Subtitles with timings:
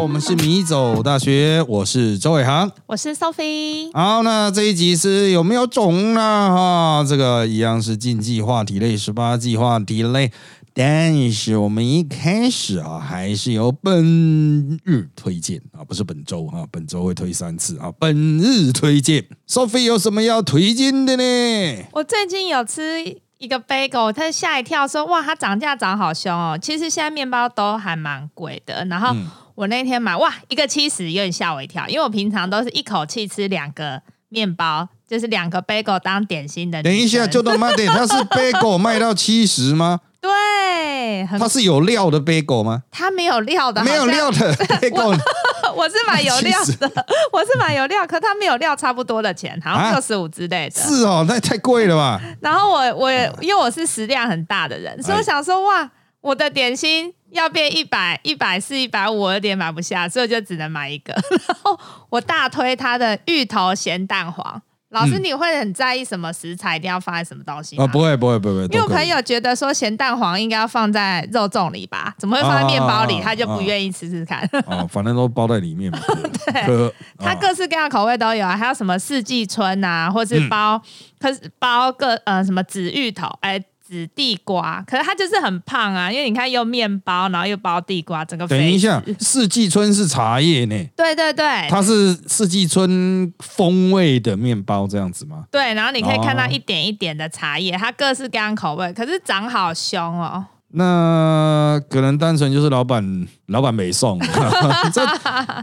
[0.00, 2.72] 我们是米走大学，我是周伟航。
[2.86, 3.90] 我是 Sophie。
[3.92, 6.20] 好，那这一集是有没有种呢？
[6.20, 10.32] 哈，这个一样是禁忌话题类，十八计话题类。
[10.72, 17.92] 但是我们一开始啊，还是由本日推荐啊，不是本周哈，本周会推三次啊。
[17.98, 21.84] 本日推荐，Sophie 有什么要推荐的呢？
[21.92, 23.04] 我最近有吃
[23.36, 28.82] 一个 bagel，他吓一跳说：“哇，它涨价涨好凶哦！”其实现在面包都还蛮贵的。
[28.86, 29.14] 然后
[29.60, 36.82] 我那天买，哇，一个七十，有点吓我一跳，因为我平常都是一口气吃两个面包，就是两个 bagel 当点心的。
[36.82, 40.00] 等一下，就到卖点， 它是 bagel 卖到七十吗？
[40.18, 42.84] 对，它是有料的 bagel 吗？
[42.90, 45.20] 它没有料的，没有料的 bagel。
[45.76, 46.90] 我是买有料的，
[47.30, 50.80] 我是买有料，可它没有料，差不多的钱，好像六十五之类的。
[50.80, 52.18] 是哦，那太贵了吧？
[52.40, 55.90] 然后我我因为我是食量很大的人，所以我想说，哇，
[56.22, 61.12] 我的点心要变一百一百四一百五，我有点买不下，所以我就只能买一个。
[61.46, 61.78] 然后
[62.08, 64.62] 我大推它的芋头咸蛋黄。
[64.90, 67.76] 老师，你会很在意什么食材一定要放在什么东西？
[67.76, 68.62] 啊，不会，不会，不会。
[68.64, 73.20] 因为我朋友觉得说咸蛋黄应该要放在肉粽里吧，怎么会放在面包里？
[73.22, 74.40] 他就不愿意吃吃看。
[74.66, 75.98] 哦，反正都包在里面嘛。
[76.44, 80.82] 对，它各式各样口味都有啊，还有什么四季春啊，或是包，
[81.20, 83.62] 可是包个呃什么紫芋头，哎。
[83.90, 90.76] 紫地瓜，可是它就是很胖啊，因为你看又面包，然后又包地瓜，整个等一下， 四季春是茶叶呢？
[90.96, 95.44] 对对对，它是四季春风味的面包这样子吗？
[95.50, 100.46] 对，然后你可以看到一点一点的茶叶，它各式各样口味，可是长好凶哦。
[100.72, 104.18] 那可能单纯就是老板老板没送，
[104.92, 105.02] 这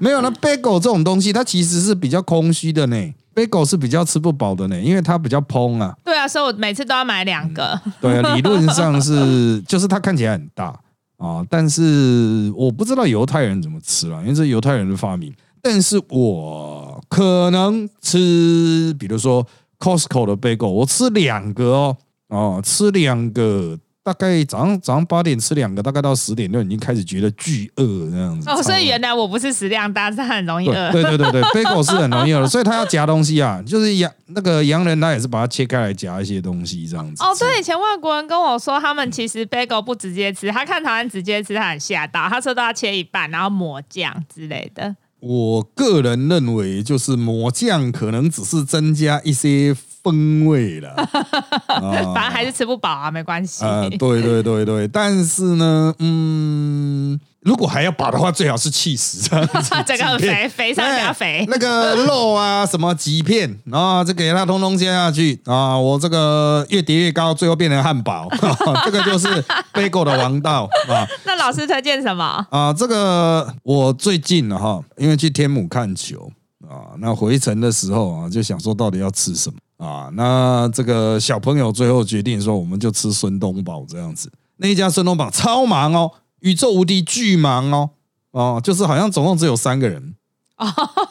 [0.02, 3.14] 没有那 bagel 这种东西，它其实是比较空虚的呢。
[3.34, 5.96] bagel 是比较吃不饱的呢，因为它比较蓬啊。
[6.04, 7.80] 对啊，所以我每次都要买两个。
[8.02, 10.78] 对啊，理论上是， 就是它看起来很大
[11.18, 15.34] 啊，但是我不知道犹太人怎么吃了，因为是犹太人的发明。
[15.62, 19.46] 但是我可能吃，比如说
[19.80, 21.98] Costco 的 bagel，我吃两个哦，
[22.30, 23.78] 哦，吃两个。
[24.08, 28.50] 大概早上早上八点吃两个，大概到十点就已经开始觉得巨饿这样子。
[28.50, 30.92] 哦，所以原来我不是食量大，是很容易饿。
[30.94, 37.22] 对对对对，bagel 是很容易饿，所以他要夹东西啊，就是洋那个洋人他也是把它切开来夹一些东西这样子。
[37.22, 44.96] 哦，对，以前外国人跟我说，他们其实 bagel 不直接吃，他看台湾直接吃，他很吓到，他说都要切一半，然后抹酱之类的。
[45.20, 49.76] 我个人认为，就是抹酱可能只是增加一些。
[50.04, 50.94] 风味了，
[51.68, 53.64] 反正还是吃不饱啊，没关系。
[53.64, 68.30] 啊，对对对对，但是呢，嗯，如果还要饱的话，最好是气死这样子， 这个肥肥上加肥，那个肉啊，什么几片，然后这给它通通切下去啊，我这个越叠越高，最后变成汉堡，
[68.86, 69.28] 这个就是
[69.74, 71.08] bagel 的王道啊。
[71.26, 72.72] 那老师推荐什么啊？
[72.74, 76.32] 这个我最近了哈，因为去天母看球
[76.68, 79.58] 啊，那回程的时候啊，就想说到底要吃什么。
[79.78, 84.32] 啊，那这个小朋友最后决定说，我们就吃孙东宝这样子。
[84.58, 87.90] 那一家孙东宝超忙哦，宇宙无敌巨忙哦，
[88.32, 90.16] 哦，就是好像总共只有三个人，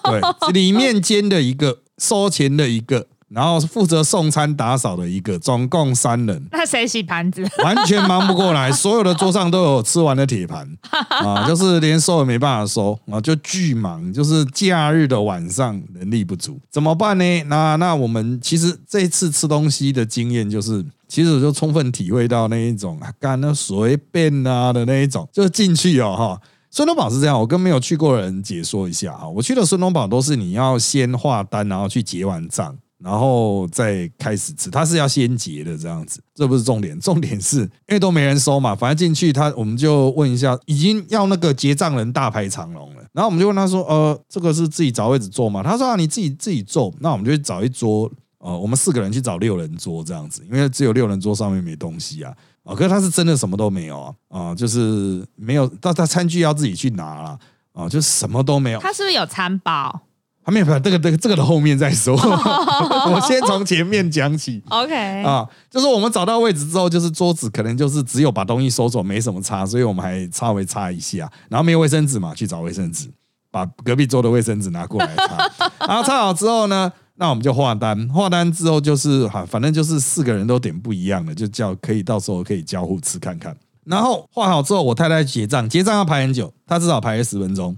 [0.04, 3.06] 对，里面兼的一个，收钱的一个。
[3.28, 6.46] 然后是负责送餐打扫的一个，总共三人。
[6.52, 7.44] 那谁洗盘子？
[7.64, 14.12] 完全忙不过来，所有的桌上都有吃完的铁盘 啊，就是连收也没办法收啊，就巨忙。
[14.12, 17.42] 就是假日的晚上人力不足，怎么办呢？
[17.44, 26.40] 那那我们其实这一次吃东西的经验就是，其实我就充分体会到那一种啊干那随便啊的那一种，就进去哦哈。
[26.70, 29.26] 孙东宝是这样，我跟没有去过的人解说一下啊。
[29.26, 32.76] 我去的孙东宝都是你要先画单，然后去结完账。
[32.98, 45.62] 然后再开始吃，他是要先结的这样子，这不是重点，重点是因为都没人收嘛，反正进去他我们就问一下，已经要那个结账人大排长龙了，然后我们就问他说，呃，这个是自己找位置坐吗？
[45.62, 52.34] 他说啊，你自己自己坐，那我们就去找一桌，呃，我们四个人去找六人桌这样子，因为只有六人桌上面没东西啊，
[52.64, 57.38] 啊，可是他是真的什么都没有啊，啊，就是没有，但他餐具要自己去拿了，
[57.72, 58.80] 啊，就什么都没有。
[58.80, 60.00] 他是不是有餐包？
[60.46, 62.14] 还没有，这个这个这个的后面再说。
[63.10, 64.62] 我先从前面讲起。
[64.68, 71.28] OK 啊，就是我们找到位置之后，就是桌子可能就是只有把东西收走，没什么擦，所以我们还稍微擦一下。
[71.48, 73.10] 然后没有卫生纸嘛，去找卫生纸，
[73.50, 75.50] 把隔壁桌的卫生纸拿过来擦。
[75.84, 78.08] 然后擦好之后呢，那我们就画单。
[78.10, 83.56] 画单之后就是哈，反正就是四个人都点不一样的，就叫可以到时候可以交互吃看看。
[83.84, 87.76] 然后画好之后，我太太结账，结账要排很久，她至少排了十分钟。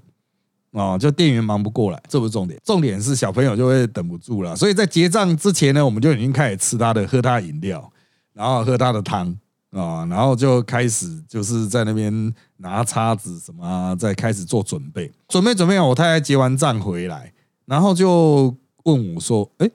[0.72, 4.54] 哦，就店员忙不过来，这不是重点，重点是小朋友就会等不住了。
[4.54, 7.90] 所以在结账之前呢，我们就已经开始吃他的、喝他的饮料，
[8.34, 9.34] 然后喝他的汤
[9.70, 17.32] 啊，然后就开始就是在那边拿叉子什么啊，再开始做准备，准备准备我太太结完账回来，
[17.64, 18.54] 然后就
[18.84, 19.70] 问我说：“哎，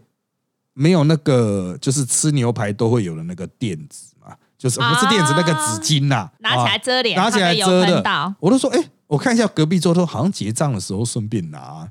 [0.74, 4.13] 没有那个就是吃牛排都会有的那个垫子？
[4.64, 6.30] 就是不是垫子那个纸巾呐？
[6.40, 8.34] 拿起来遮脸，拿起来遮的。
[8.40, 11.86] 我都说：哎，我看一下隔壁桌，都好像结账的时候顺便拿。”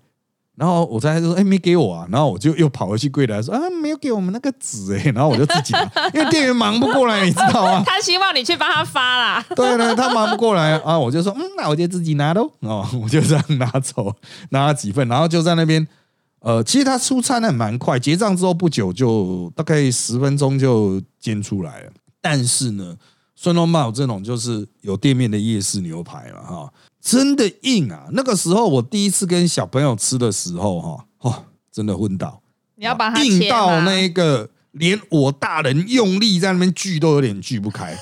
[0.56, 2.06] 然后我在说，哎，没给我啊！
[2.10, 5.10] 然后我就又跑回去柜台说，啊，没有给我们那个纸哎！
[5.14, 5.82] 然后我就自己拿，
[6.14, 7.82] 因为店员忙不过来，你知道吗？
[7.84, 9.44] 他希望你去帮他发啦。
[9.54, 10.98] 对对，他忙不过来啊！
[10.98, 12.50] 我就说，嗯，那我就自己拿喽。
[12.60, 14.14] 哦， 我就这样拿走，
[14.50, 15.86] 拿了几份，然后就在那边，
[16.40, 21.90] 呃，其实他出餐很蛮快，结账之后不久就大概十分钟就煎出来了。
[22.22, 22.96] 但是呢，
[23.36, 26.72] 孙东茂这种就是有店面的夜市牛排了，哈。
[27.02, 28.06] 真的硬啊！
[28.12, 32.40] 那个时候我第一次跟小朋友吃的时候，哈，哦，真的昏倒。
[32.76, 37.92] 你要把它硬到那个，连我大人用力在那边锯都有点锯不开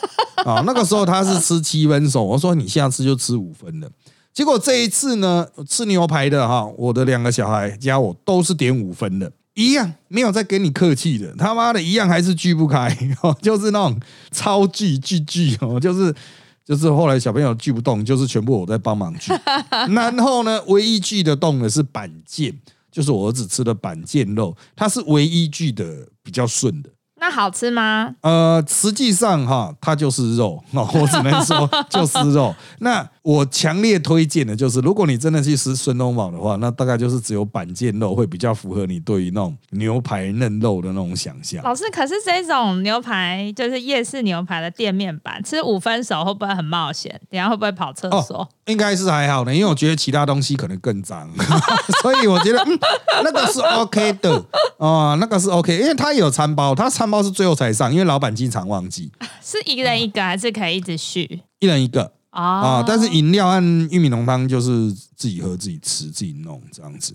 [0.44, 0.60] 啊！
[0.68, 3.90] 那个时候他是吃七分熟，我说你下次就吃五分的。
[4.34, 12.96] 结果这一次呢，吃牛排的哈，我的两个小孩加我都是点五分的，一样没有再跟你客气的，他妈的一样还是锯不开，
[13.42, 14.00] 就是那种
[14.30, 16.14] 超锯锯锯哦，就是。
[16.62, 19.32] 就是后来小朋友锯不动，就是全部我在帮忙锯。
[19.92, 22.54] 然后呢，唯一锯得动的是板腱，
[22.92, 26.90] 就是我儿子吃的板腱肉，它是唯一锯的比较顺的。
[27.20, 28.14] 那好吃吗？
[28.22, 32.54] 呃，实际上哈，它就是肉， 我只能说就是肉。
[32.80, 41.62] 那我强烈推荐的就是，如果你真的去吃孙东宝的话，那大概就是只有板腱肉会比较符合你对于那种牛排嫩肉的那种想象。
[41.62, 47.20] 老师，可是这种牛排就是夜市牛排的店面版，吃五分熟会不会很冒险？
[47.30, 48.48] 等下会不会跑厕所？
[48.64, 51.28] 应该是还好的，因为我觉得其他东西可能更脏，
[52.00, 52.64] 所以我觉得
[53.22, 54.42] 那个是 OK 的
[54.78, 59.10] 哦，那个是 OK，因为它有餐包，它餐包是最后才上，因为老板经常忘记。
[59.42, 61.42] 是一个人一个还是可以一直续？
[61.58, 62.12] 一人一个。
[62.30, 63.60] 啊，但是饮料和
[63.90, 67.12] 玉米浓汤就是自己喝、自己吃、自己弄这样子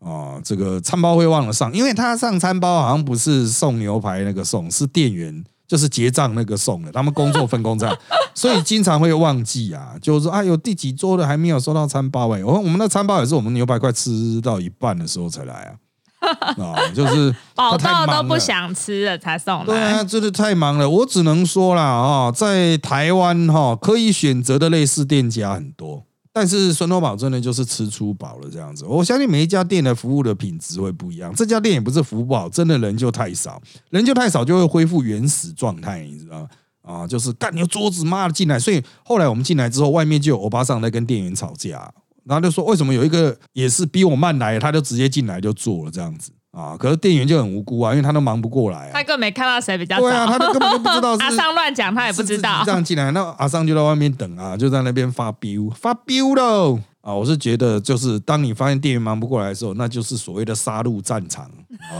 [0.00, 0.40] 啊。
[0.42, 7.96] 这个餐包会忘了上，因为他上餐包好像不是送牛排那个送，是店员就是结账那个送的，他们工作分工这样，
[8.34, 9.94] 所以经常会忘记啊。
[10.02, 15.74] 就是说，哎有第几桌的还没有收到餐包哎，我我们的餐包也是我们牛排快吃到一半的时候才来啊。
[16.20, 19.64] 啊， 就是 饱到都不想吃了才送来。
[19.64, 20.88] 对啊，真的太忙了。
[20.88, 28.84] 我只能说啦，啊，在台湾哈可以选择的类似店家很多，但是孙多宝真的就是吃出饱了这样子。
[28.86, 31.32] 我相信每一家店的服务的品质会不一样。
[31.34, 33.60] 这家店也不是服务不好，真的人就太少，
[33.90, 36.48] 人就太少就会恢复原始状态，你知道吗？
[36.82, 41.92] 啊，就是干你桌子妈的进来，所以后来我们进来之后，外面就有欧巴桑在跟店员吵架。
[42.28, 46.76] 然后就说为什么有一个也是比我慢来，他就直接进来就做了这样子啊？
[46.76, 48.90] 可是店员就很无辜啊，因为他都忙不过来啊。
[48.92, 51.12] 他根本没看到谁比较对啊，他都根本就不知道。
[51.24, 52.62] 阿桑乱讲，他也不知道。
[52.64, 57.14] 这样进来，那阿桑就在外面等啊，就在那边发飙发飙喽啊！
[57.14, 61.48] 我是觉得，就是当你发现店员忙不过来的时候，那就是所谓的杀戮战场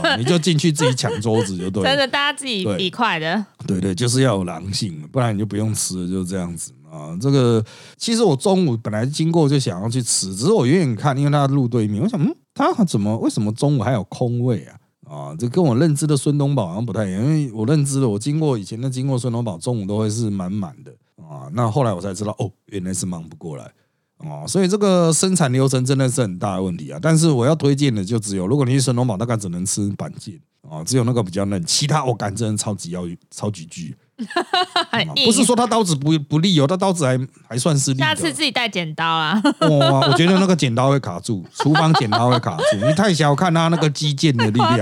[0.03, 0.17] 啊！
[0.17, 1.83] 你就进去自己抢桌子就对。
[1.87, 3.45] 真的，大家自己比快的。
[3.65, 6.73] 对对，就是要有狼性，不然你就不用吃了，就这样子。
[6.89, 7.63] 啊，这个
[7.97, 14.79] 其实我中午本来经过就想要去吃，只是我远远看，因为他路对面，我想，嗯，他怎么为什么中午还有空位啊？
[15.09, 20.91] 啊，这跟我认知的孙东宝好像不太一样，因为我认知的，我经过以前的经过孙东宝，中午都会是满满的
[21.23, 21.47] 啊。
[21.53, 23.71] 那后来我才知道，哦，原来是忙不过来
[24.17, 26.99] 啊，所以这个生产流程真的是很大的问题啊。
[27.01, 30.39] 但是我要推荐的就只有，如果你去孙东宝，大概只能吃板腱
[30.69, 33.95] 啊，只有那个比较嫩，其他我感觉真的超级要超级巨。
[35.25, 37.99] 不是说他刀子不不利哦，他刀子还还算是利。
[37.99, 39.39] 下次自己带剪刀啊！
[39.61, 42.77] 哇，我觉得那个剪刀会卡住，厨房剪刀会卡住。
[42.85, 44.79] 你太小看他那个击剑的力量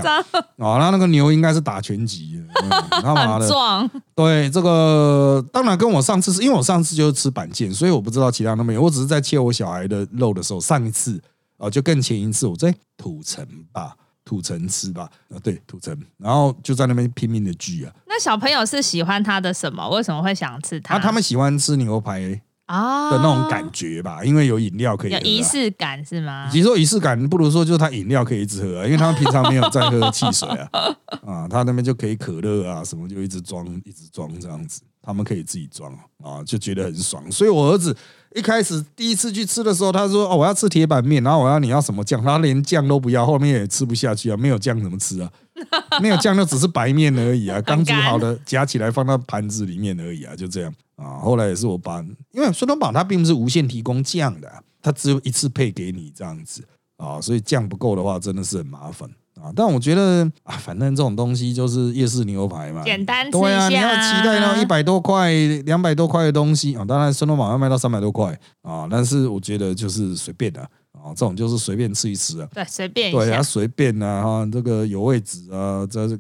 [0.57, 0.79] 啊！
[0.79, 2.69] 他那个牛应该是打拳击的，
[3.01, 3.89] 他妈的壮。
[4.15, 8.81] 对，这个当然跟我上次是因为我上次就是吃板腱，所以我不知道其他都没有。
[8.81, 11.21] 我只是在切我小孩的肉的时候，上一次
[11.57, 13.95] 啊就更前一次我在土城吧。
[14.25, 17.93] 土城吃吧，啊对，土城，然后就在那边拼命的聚啊。
[18.07, 19.87] 那小朋友是喜欢他的什么？
[19.89, 20.95] 为什么会想吃他？
[20.95, 26.49] 啊，他们喜欢吃牛排啊的那种感觉吧，因为有饮料可以，有仪式感是吗？
[26.51, 30.69] 其实说仪式感，不如说就是他饮料可以一直喝，因为他们平常没有在喝汽水啊，
[31.23, 37.31] 啊，他那边就可以可乐啊什么就一直装，一直装这样子，他们可以自己装啊，就觉得很爽。
[37.31, 37.95] 所以我儿子。
[38.35, 45.31] 一开始第一次去吃的时候，他说：“哦，我要吃铁板面，然后我要你要什么酱？”他连酱都不要，后面也吃不下去啊，没有酱怎么吃啊？
[46.01, 51.19] 没有酱就只是白面而已啊， 刚煮好的夹起来放到盘子里面而已啊，就这样啊。
[51.19, 52.01] 后来也是我把，
[52.33, 54.51] 因为孙东宝他并不是无限提供酱的，
[54.81, 56.61] 他只有一次配给你这样子
[56.97, 59.09] 啊，所以酱不够的话真的是很麻烦
[59.41, 59.51] 啊。
[59.55, 65.31] 但我觉得啊，反正这种东西就是夜市牛排嘛，简单吃对啊，你要期待那一百多块、
[65.65, 70.61] 两百多块的东西啊，当然生龙马要卖到三百多块啊，但是我觉得就是随便的
[70.91, 72.47] 啊，这种就是随便吃一吃啊。
[72.53, 76.19] 对，随便对啊，随便啊，哈，这个有位置啊，这是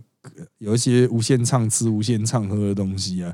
[0.57, 3.33] 有一些无限畅吃、无限畅喝的东西啊，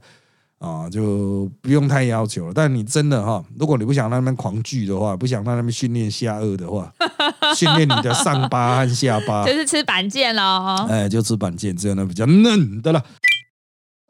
[0.60, 2.54] 啊，就不用太要求了。
[2.54, 6.94] 但你真的哈，如果你不想让他们狂聚的话，不想让他们训练下颚的话，
[7.56, 13.04] 训练你的上巴和下巴就，是吃板腱喽，哎，就吃板腱，这样呢比较嫩的了。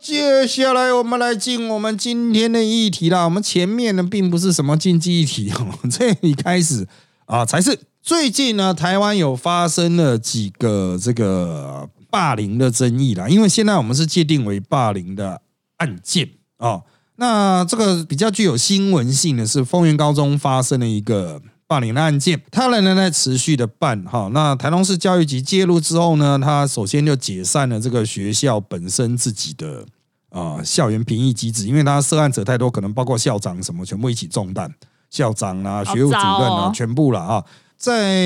[0.02, 3.26] 接下来我们来进我们今天的议题啦。
[3.26, 6.88] 我们前面呢并不是什么竞技议题哦， 这里开始
[7.26, 7.80] 啊才是。
[8.04, 15.40] 最近呢，台湾有发生了几个这个霸凌的争议啦，因为现在我们是界定为霸凌的
[15.78, 16.82] 案件哦。
[17.18, 21.40] 那这个比较具有新闻性的是，丰原高中发生了一个
[21.72, 24.30] 霸凌的案件，他仍然在持续的办哈。
[24.34, 29.86] 那台东市教育局介入之后呢，他首先就解散了这个学校本身自己的
[30.32, 34.70] 啊、校园评议机制，因为他涉案者太多，可能包括校长什么全部一起中弹，
[35.10, 37.42] 校长啊、学务主任啊全部了啊，
[37.78, 38.22] 在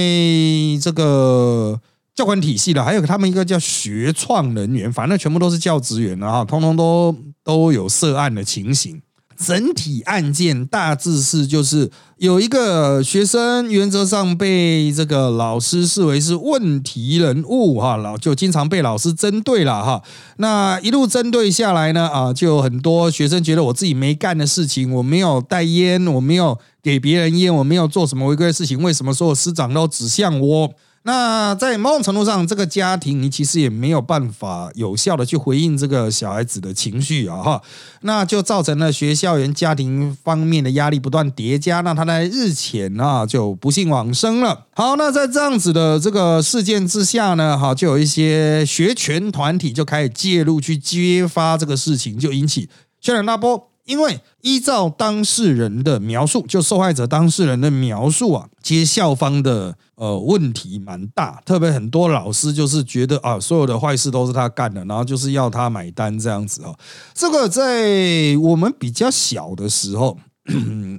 [0.82, 1.80] 这个。
[2.16, 9.02] 教管体系的，还有他们一个叫学创人员，反正全部都是教职员啊，哈通通都都有涉案的情形。
[9.38, 20.02] 整体案件大致是就是有一个学生原则上被这个老师视为是问题人物哈，老就经常被老师针对了哈。
[20.38, 30.72] 那一路针对下来呢啊，就有很多学生觉得我自己没干的事情，我没有带烟，我没有给别人烟，我没有做什么违规的事情，为什么所有师长都指向我？
[31.08, 37.62] 那在某种程度上，这个家庭你其实也没有办法有效的去回应这个小孩子的情绪啊，哈，
[38.02, 44.66] 那就造成了学校园家庭方面的压力不断叠加，那他在日前啊就不幸往生了。
[44.74, 52.68] 好，那在这样子的这个事件之下呢，哈，就有一些学权团体就开始介入去揭发这个事情，就引起
[53.00, 53.70] 轩然大波。
[53.86, 66.76] 因为依照当事人的描述，就受害者当事人的描述啊，其实校方的呃问题蛮大，特别很多老师就是觉得啊，所有的坏事都是他干的，然后就是要他买单这样子哦。
[67.14, 70.18] 这个在我们比较小的时候，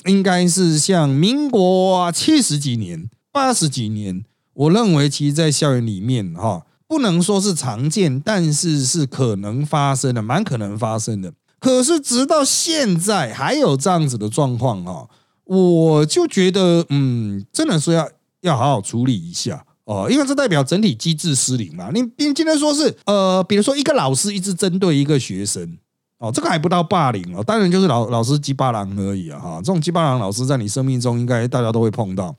[0.04, 4.24] 应该是像民国七十几年、八十几年，
[4.54, 11.32] 我认为其实，在校园里面哈、不能说是常见，但是是可能发生的，蛮可能发生的。
[11.58, 15.06] 可是直到现在还有这样子的状况啊，
[15.44, 18.08] 我就觉得嗯，真的是要
[18.42, 21.90] 要好好处理一下哦，因为这代表整体机制失灵嘛。
[21.94, 25.78] 你你今天说是呃，比如说一个老师一直针对一个学生
[26.18, 29.56] 哦，这个还不到霸凌哦，当然就是老老师鸡巴狼而已啊哈。
[29.58, 32.34] 这种鸡巴狼老师在你生命中应该大家都会碰到，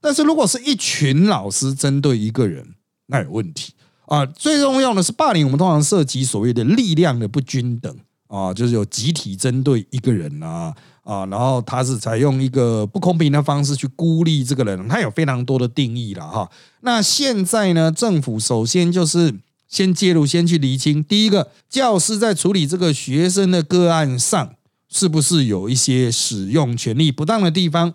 [0.00, 2.74] 但是如果是一群老师针对一个人，
[3.06, 3.74] 那有问题
[4.06, 4.24] 啊。
[4.26, 7.94] 最重要的是霸凌，我们通常涉及所谓的力量的不均等。
[8.32, 10.74] 啊，就是有集体针对一个人啊
[11.04, 16.50] 啊，然后他是采用一个不公平的方式去孤立这个人，他有非常多的定义了哈。
[16.80, 19.34] 那现在呢，政府首先就是
[19.68, 24.54] 先介入，先去厘清，第一个，教师在处理这个学生的个案上，
[24.88, 27.92] 是不是有一些使用权利不当的地方？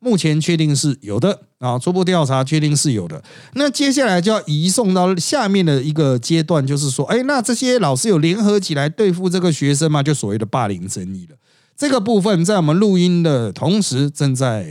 [0.00, 3.22] 目前确定是有的啊，初步调查确定是有的。
[3.54, 10.02] 那接下来就要移送到下面的一个阶段，就是说，哎，那这些老师有联合起来对付这个学生吗？
[10.02, 11.36] 就所谓的霸凌争议了。
[11.76, 14.66] 这个部分在我们录音的同时，正在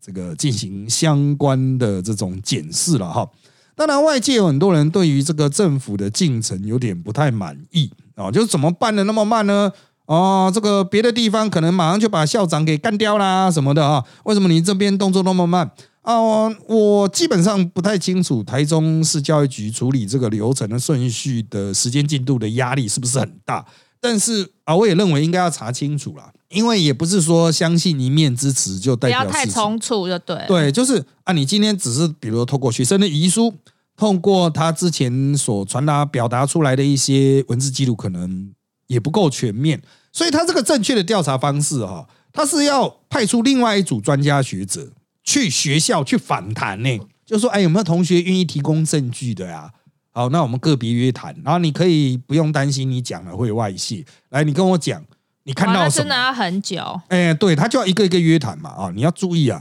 [0.00, 3.28] 这个进行相关的这种检视了哈。
[3.74, 9.72] 当然，外界有很多人对于这个政府的进程有点不太满意啊，就是怎么办的那么慢呢？
[10.06, 14.04] 哦，这个别的地方可能马上就把校长给干掉啦什么的啊？
[14.24, 15.70] 为什么你这边动作那么慢
[16.02, 16.20] 啊？
[16.20, 23.64] 我我基本上不太清楚台中市教育局处理这个流程的顺序的时间进度的压力是不是很大？
[24.00, 29.54] 但是啊，我也认为应该要查清楚啦，因为也不是说相信一面之词就代不要太表事情。
[29.54, 30.46] 冲突就对了。
[30.46, 33.54] 对，就是啊，你今天只是比如透过学生的遗书，
[33.96, 38.50] 透过他之前所传达表达出来的一些文字记录，可能
[38.86, 39.80] 也不够全面，
[40.12, 44.90] 所以他这个正确的调查方式哈、他是要派出另外一组专家学者
[45.22, 49.70] 去学校去访谈呢，就说哎有没有同学愿意提供证据的呀？
[50.10, 55.04] 好，那我们个别约谈，然后你可以不用担心你讲了会外泄，来你跟我讲
[55.42, 55.88] 你看，到什么？
[55.88, 57.00] 那真的要很久。
[57.08, 58.70] 哎、对他就要一个一个约谈嘛。
[58.70, 59.60] 啊，你要注意啊，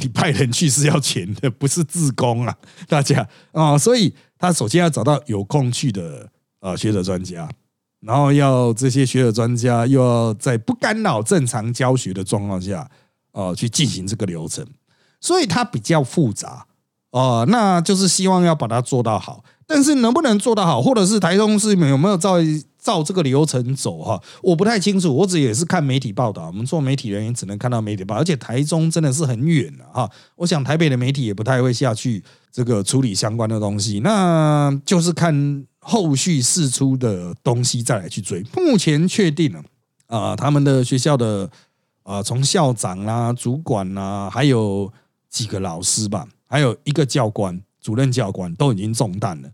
[0.00, 2.56] 你派人去是要钱的，不是自工啊，
[2.88, 6.26] 大家啊，所以他首先要找到有空去的
[6.60, 7.46] 呃学者专家，
[8.00, 12.90] 然后要这些学者专家又要在不干扰正常教学的状况下，
[13.32, 14.66] 呃，去进行这个流程，
[15.20, 16.66] 所以它比较复杂
[17.12, 19.44] 哦、那就是希望要把它做到好。
[19.66, 22.36] 但是能不能做到好，或者是台中市有没有照
[22.80, 24.20] 照这个流程走哈？
[24.42, 26.46] 我不太清楚，我只也是看媒体报道。
[26.46, 30.10] 我们做媒体人员只能看到媒体报道，而且台中真的是很远了哈。
[30.36, 38.44] 我想台北的媒体也不太会下去这个处理相关的东西，那就是看后续释出的东西再来去追。
[38.56, 39.62] 目前确定了
[40.06, 41.50] 啊，他们的学校的
[42.02, 44.92] 啊，从校长啦、主管啦，还有
[45.28, 49.48] 几个老师吧，还有一个教官、主任教官都已经中弹了。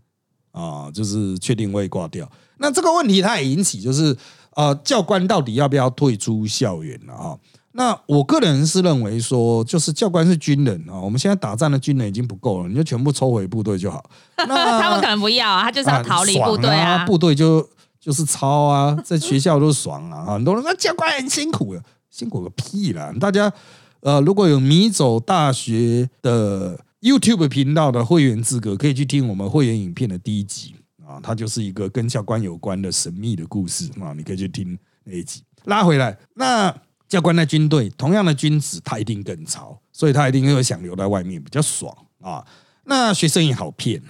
[0.51, 2.27] 啊，就是确定会挂掉。
[2.57, 4.17] 那这个问题它也引起，就是
[4.55, 7.37] 呃，教官到底要不要退出校园了啊？
[7.77, 14.03] 那我个人是认为说，就是教官是军人啊，我们现在打仗的军人已经不够了，你就全部抽回部队就好。
[14.35, 17.69] 那他们可能不要啊，他就是要逃离部队啊，部队就
[17.99, 20.33] 就是抄啊，在学校都爽啊。
[20.33, 23.13] 很多人说教官很辛苦的，辛苦个屁啦！
[23.19, 23.53] 大家
[24.01, 26.79] 呃，如果有迷走大学的。
[26.99, 30.73] YouTube 频道的会员资格可以去听我们会员影片的第一集
[31.05, 35.43] 啊，它就是一个跟教官有关的神秘的故事啊，你可以去听那一集。
[35.65, 36.75] 拉回来，那
[37.07, 42.45] 教官在军队，同样的君子他一定更潮，所以他一定会想留在外面比较爽啊。
[42.83, 44.01] 那学生也好骗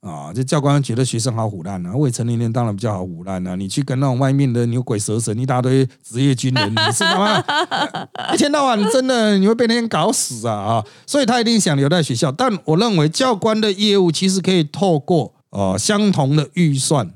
[0.00, 3.54] 啊，这教官觉得学生好虎烂啊，未成年人当然比较好虎烂啊。
[3.54, 7.44] 你去跟那种外面的牛鬼蛇神一大堆职业军人， 你知道吗？
[8.32, 10.86] 一天到晚真的你会被那些搞死啊啊！
[11.06, 12.32] 所以他一定想留在学校。
[12.32, 17.12] 但我认为教官的业务其实可以透过呃相同的预算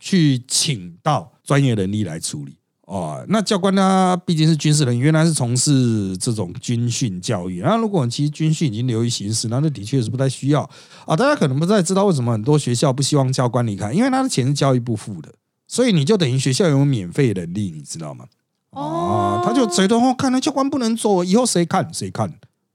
[0.00, 2.56] 去请到专业人力来处理。
[2.90, 4.20] 哦，那教官呢？
[4.26, 7.60] 毕竟是军事人员，原来是从事这种军训教育。
[7.60, 10.68] 那如果其实军训已经流于形式，那那的确是不太需要
[11.06, 11.14] 啊。
[11.14, 15.32] 大家可能不太知道为什么很多学校不希望教官离开，因为他的钱是教育部付的，
[15.68, 18.24] 所以你就等于学校有免费人力，你知道吗？
[18.70, 22.28] 哦，他就觉得哦，看来教官不能做，以后谁看谁看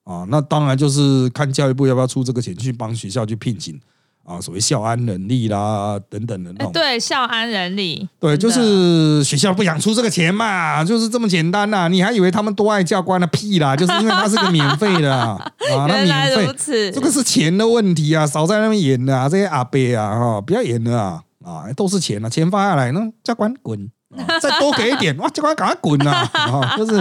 [0.05, 0.25] 啊？
[0.29, 3.77] 那当然就是看教育部要不要出这个钱去帮学校去聘请。
[4.25, 6.73] 啊，所谓校安人力啦，等等的那种。
[6.73, 8.09] 对，校安人力。
[8.19, 11.87] 对，就是学校不想出这个钱嘛，就是这么简单呐。
[11.87, 13.75] 你还以为他们多爱教官的屁啦？
[13.75, 15.39] 就是因为他是个免费的啊，
[15.87, 23.87] 那免费，这个是钱的问题啊，少在那边演的啊，这些阿伯啊，哈，不要演了啊，啊，都是钱啊，钱发下来，那教官滚，
[24.41, 26.95] 再多给一点，哇，教官赶快滚啊，就是，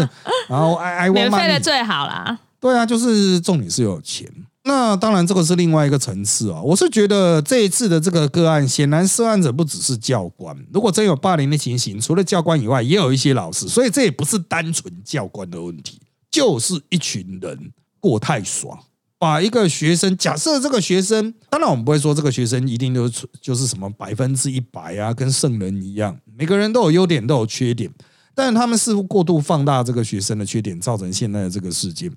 [0.49, 2.39] 然后 I I 免费的最好啦。
[2.61, 4.29] 对啊，就是重点是有钱。
[4.67, 6.61] 那当然，这个是另外一个层次啊。
[6.63, 10.57] 我是觉得这一次的这个个案，显然涉案者不只是教官。
[10.73, 13.69] 如果真有霸凌的情形，除了教官以外，也有一些老师。
[13.69, 16.01] 所以这也不是单纯教官的问题，
[16.31, 18.79] 就是一群人过太爽，
[19.19, 27.91] 把一个学生，假设这个学生，当然我们不会说这个学生一定就是就是什么百分之一百啊，跟圣人一样，每个人都有优点，都有缺点，
[28.35, 32.11] 但他们似乎过度放大这个学生的缺点，造成现在的这个事件。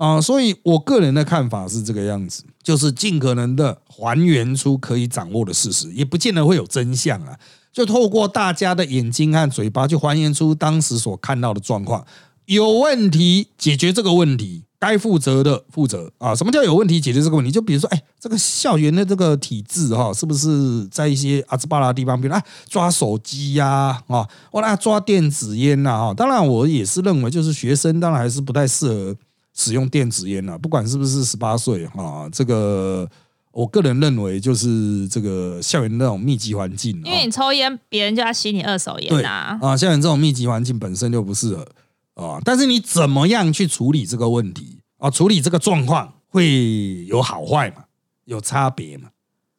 [0.00, 7.36] 啊，所以我个人的看法是这个样子，就是尽可能的还原出可以掌握的事实，也不见得会有真相啊。
[7.70, 12.02] 就透过大家的眼睛和嘴巴，去还原出当时所看到的状况。
[12.46, 16.34] 有问题，解决这个问题，该负责的负责啊。
[16.34, 16.98] 什么叫有问题？
[16.98, 26.14] 解决这个问题，就比如说，哎，这个校园的这个体制哈，是不是在一些阿兹巴拉地方，比如啊抓手机呀，啊，我来抓电子烟呐，哈。
[26.14, 29.14] 当然，我也是认为，就是学生当然还是不太适合。
[29.60, 33.06] 使用电子烟啊，不管是不是十八岁啊，这个
[33.52, 39.58] 我个人认为就是这个校园那种密集环境，因为你抽烟，别人就要吸你二手烟啊。
[39.60, 41.68] 啊，校园这种密集环境本身就不适合
[42.14, 42.40] 啊。
[42.42, 45.10] 但是你怎么样去处理这个问题啊？
[45.10, 47.84] 处理这个状况会有好坏嘛？
[48.24, 49.10] 有差别嘛？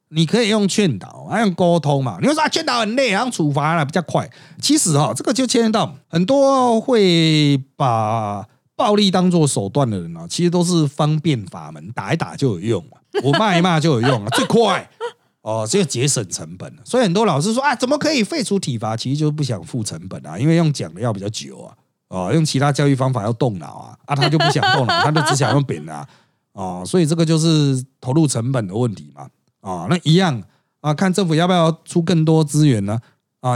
[0.09, 2.17] 你可以用劝导，还用沟通嘛？
[2.19, 4.27] 你会说啊，劝导很累，然后处罚了比较快。
[4.59, 8.47] 其实哈，这个就牵涉到很多会把。
[8.81, 14.89] 暴力当做手段的人啊，其实都是方便法门，打一打就有用啊，我骂一骂就有用啊， 最快
[15.43, 16.73] 哦，这个节省成本。
[16.83, 18.97] 所以很多老师说啊，怎么可以废除体罚？
[18.97, 21.75] 其实就是不想付成本啊，因为用讲的要比较久啊，
[22.07, 26.07] 哦，用其他教育方法要动脑啊，啊，他就不想动脑， 他就只想用扁啊，
[26.53, 29.27] 哦，所以这个就是投入成本的问题嘛，
[29.61, 30.41] 啊，那一样
[30.81, 32.99] 啊，看政府要不要出更多资源呢？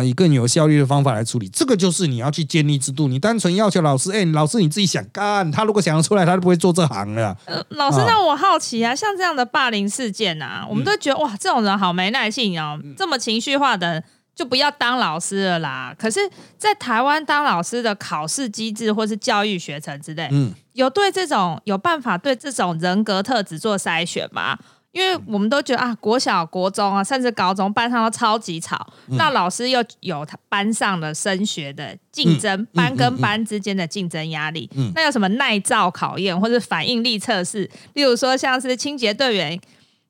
[0.03, 3.07] 以更有效率的方法来处理，这个就是你要去建立制度。
[3.07, 7.37] 你单纯要求老师，哎，老师你自己想干，他如果想要出来，他就不会做这行了。
[7.45, 15.95] 呃，老师，那我好奇啊，像这样的霸凌事件啊，我们都觉得哇，这种人好没耐性哦，这么情绪化的就不要当老师了啦。
[15.97, 16.19] 可是，
[16.57, 24.57] 在台湾当老师的考试机制或是教育学程之类，嗯，有对这种有办法对这种人格特质做筛选吗？
[24.95, 37.69] 因为我们都觉得啊，国小、国中啊，甚至高中班上都超级吵，那老师又有他班上的升学的竞争，班跟班之间的竞争压力，那有什么耐造考验或者反应力测试？
[37.93, 39.59] 例如说，像是清洁队员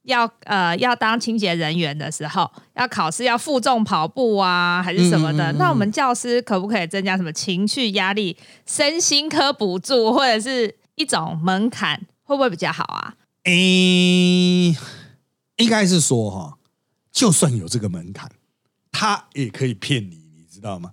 [0.03, 5.51] 要呃要当清洁人员的时候，要考试要负重跑步啊，还是什么的？
[5.53, 13.15] 那我们教师可不可以增加什么情绪压力、身心科补助，或者是一种门槛，会不会比较好啊？
[13.45, 14.75] 诶，
[15.57, 16.57] 应该是说哈，
[17.11, 18.29] 就算有这个门槛，
[18.91, 20.91] 他也可以骗你，你知道吗？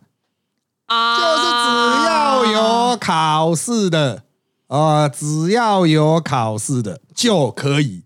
[0.86, 2.44] 啊，就是只要
[2.90, 4.24] 有考试的，
[4.66, 8.04] 啊，只要有考试的就可以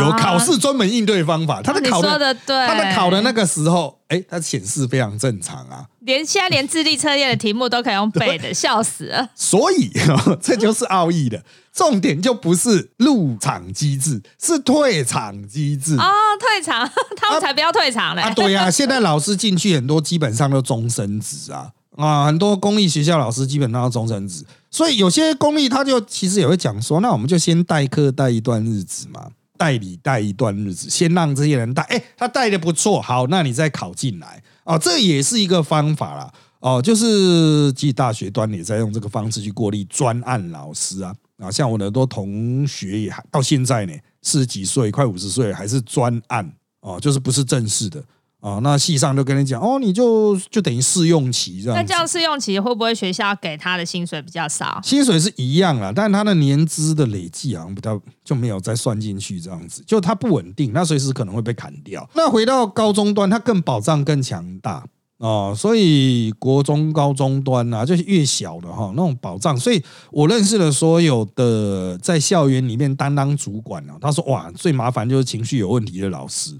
[0.00, 1.62] 有考试专门应对方法。
[1.62, 5.86] 他的考的对，他的考的那个时候，哎，它显示非常正常啊。
[6.00, 9.28] 连现在连智力测验的题目都可以用背的，笑死了。
[9.34, 9.90] 所以
[10.40, 16.08] 这就是奥义的重点，就不是入场机制，是退场机制啊！
[16.38, 18.22] 退场， 他们才不要退场嘞！
[18.22, 21.70] 啊，对呀，现在老师进去很多，基本上都终身职啊。
[21.96, 43.92] 啊，很多公立学校老师基本上要终身制，所以有些公立他就其实也会讲说，那我们就先代课代一段日子嘛，代理带一段日子，先让这些人带，哎，他带的不错，好，那你再考进来，哦，这也是一个方法啦，哦，就是暨大学端也在用这个方式去过滤专案老师啊，啊，像我的多同学也还到现在呢，
[44.22, 48.02] 四十几岁，快五十岁还是专案，哦，就是不是正式的。
[48.46, 51.76] 啊，那系上就跟你讲哦，你就就等于试用期这样。
[51.76, 54.78] 那这样试用期会不会学校给他的薪水比较少？
[54.84, 62.08] 薪水是一样啦，但是他的年资的累计好像比较就没有再算进去这样子，就他不稳定，那随时可能会被砍掉。
[62.14, 64.84] 那回到高中端，他更保障更强大
[65.18, 69.58] 哦，所以国中高中端啊，就是越小的哈那种保障。
[69.58, 69.82] 所以
[70.12, 76.56] 我认识了所有的在校园里面担当主管啊，他说哇，最麻烦就是情绪有问题的老师。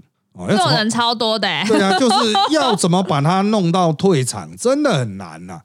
[0.47, 5.61] 这种人超多的，对啊，就是要怎么把他弄到退场，真的很难呐。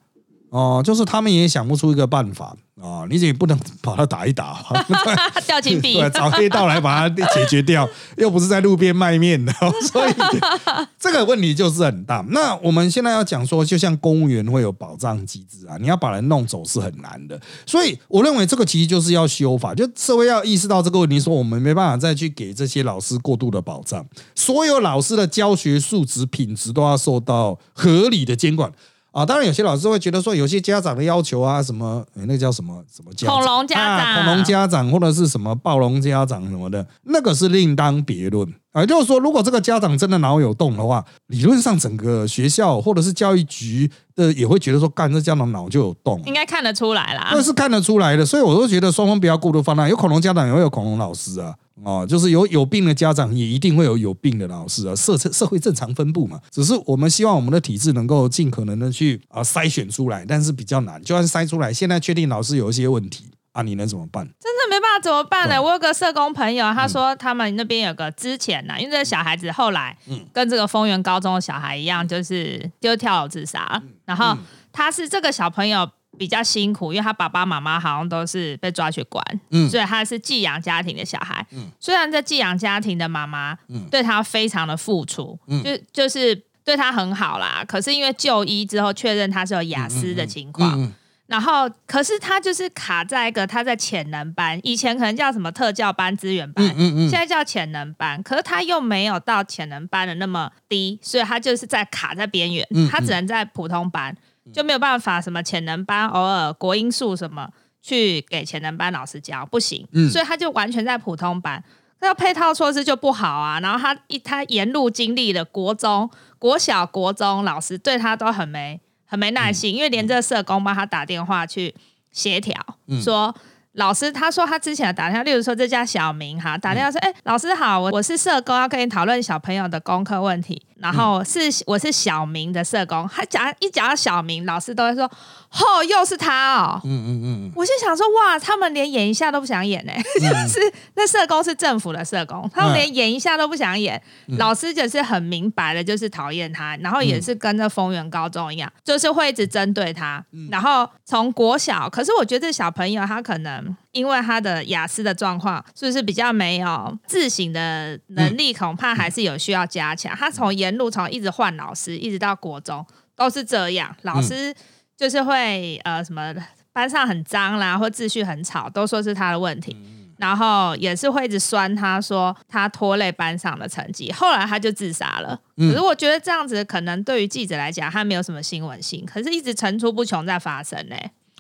[0.52, 3.06] 哦，就是他们也想不出一个办法啊！
[3.08, 4.62] 你也不能把他打一打，
[5.48, 7.88] 掉金币，找黑道来把他解决掉，
[8.18, 9.50] 又不是在路边卖面的，
[9.90, 10.12] 所以
[11.00, 12.22] 这个问题就是很大。
[12.28, 17.40] 那我们现在要讲说，就像公务员会有保障机制啊，你要把人弄走是很难的。
[17.64, 28.70] 所以我认为这个其实就是要修法，就社会要意识到这个问题，说我们没办法再去给这些老师过度的保障，所有老师的教学素质品质都要受到合理的监管。
[29.12, 38.84] 啊，当然有些老师会觉得说，有些家长的要求啊，什么那个叫什么什么家恐龙家长、恐龙家长或者是什么暴龙家长什么的，那个是另当别论啊。
[38.84, 47.30] 就是说，如果这个家长真的脑有洞的话，理论上整个学校或者是教育局的也会觉得说，干这家长脑就有洞，应该看得出来啦。
[47.32, 49.88] 那是看得出来的，所以我都觉得双方不要过度放大。
[49.88, 51.54] 有恐龙家长也会有恐龙老师啊。
[51.84, 56.38] 哦，就是有有病的家长，也一定会有有病的老师啊，社社会正常分布嘛。
[56.50, 61.02] 只是我们希望我们的体制能够尽可能的去啊筛选出来，但是比较难。
[61.02, 64.24] 就算筛出来，现在确定老师有一些问题啊，你能怎么办？
[64.40, 65.62] 真的没办法怎么办呢？
[65.62, 69.96] 我有个社工朋友，他说他们那边有个之前呢，因为这个小孩子后来
[70.32, 73.82] 跟这个丰原高中的小孩一样，就是就跳楼自杀。
[74.04, 74.36] 然后
[74.72, 75.90] 他是这个小朋友。
[76.18, 79.24] 比较辛苦，因为他爸爸妈妈好像都是被抓去关，
[79.70, 81.44] 所以他是寄养家庭的小孩。
[81.52, 83.56] 嗯虽然这寄养家庭的妈妈
[83.90, 87.64] 对他非常的付出，嗯就就是对他很好啦。
[87.66, 90.92] 可是因为就医之后确认他是有雅思的情况，
[91.32, 96.64] 然后可是他就是卡在一个他在潜能班，以前可能叫什么特教班、资源班，
[97.08, 98.22] 现在叫潜能班。
[98.22, 104.14] 可是他又没有到潜能班的那么低，所以他就是在卡在边缘，他只能在普通班。
[104.52, 107.48] 就没有办法什么潜能班，偶尔国音数什么
[107.80, 111.62] 去给潜能班老师教不行，所以他就完全在普通班。
[112.00, 113.60] 那配套措施就不好啊。
[113.60, 118.80] 然后他一他沿路经历了国中、国小、国中老师对他都很没
[119.12, 121.74] 很没耐心，因为连这社工帮他打电话去
[122.10, 122.56] 协调，
[123.02, 123.34] 说。
[123.76, 130.60] 老师他说他之前打电话，例如说这家小明哈打电话说，哎，老师好，我我是社工，要跟你讨论小朋友的功课问题。
[130.76, 135.10] 然后是我是小明的社工，他讲一讲到小明，老师都会说，
[135.52, 136.80] 哦，又是他哦。
[136.84, 137.52] 嗯嗯嗯。
[137.54, 144.00] 我就想说，哇，他们连演一下都不想演呢， 就是那社工是政府的社工，他们连演一下都不想演。
[144.38, 150.24] 老师就是很明白的，就是讨厌他，然后也是跟那丰原高中一样，就是会一直针对他。
[150.50, 153.76] 然后从国小，可是我觉得小朋友他可能。
[153.92, 158.50] 因为他的雅思的状况，是不是比较没有自省的能力？
[158.50, 160.16] 恐怕还是有需要加强。
[160.16, 163.94] 他从沿路从一直换老师，一直到国中都是这样。
[164.00, 164.54] 老师
[165.02, 166.32] 就是会呃什么
[166.72, 169.76] 班上很脏啦，或秩序很吵，都说是他的问题。
[170.16, 174.12] 然后也是会一直酸他，说他拖累班上的成绩。
[174.12, 175.36] 后来他就自杀了。
[175.56, 180.94] 可是我觉得这样子可能对于记者来讲，他没有什么新闻性，可是一直层出不穷在发生呢。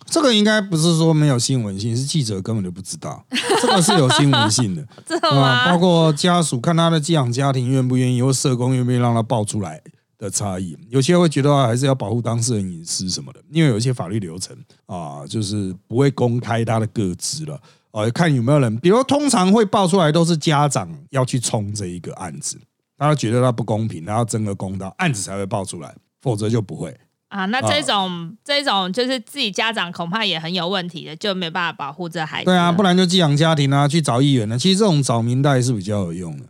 [0.06, 3.24] 这个应该不是说没有新闻性，是记者根本就不知道，
[3.60, 5.78] 这个是有新闻性的， 真的啊，包？
[5.78, 9.80] 括家属看他的寄养家庭愿不愿意，或社工愿不愿意让他爆出来
[10.22, 10.76] 的差异。
[10.88, 14.56] 有些会觉得啊还是要保护当事人隐私什么的，因为有一些法律流程
[14.86, 17.60] 啊，就是不会公开他的个资了。
[17.90, 22.58] 啊，看有没有人，比如通常会爆出来都是家长要去冲这一个案子，
[22.96, 26.96] 他觉得他不公平，他要争个公道，案子才会爆出来，否则就不会。
[27.28, 32.46] 啊，那这种、这种就是自己家长恐怕也很有问题的，就没办法保护这孩子。
[32.46, 34.58] 对啊，不然就寄养家庭啊，去找议员呢。
[34.58, 36.46] 其实这种找民代是比较有用的。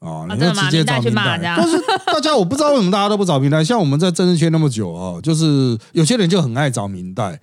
[0.00, 7.40] 哦，你就直接找明明代去骂这，样 但是大家我不知道为什么大家都不找平台，像我们在政治圈那么久哦，就是有些人就很爱找明代，